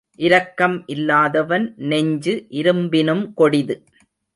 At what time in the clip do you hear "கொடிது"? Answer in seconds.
3.33-3.77